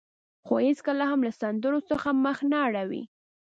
خو 0.45 0.53
هېڅکله 0.67 1.03
هم 1.11 1.19
له 1.27 1.31
سندرو 1.41 1.79
څخه 1.89 2.07
مخ 2.23 2.37
نه 2.51 2.57
اړوي. 2.67 3.03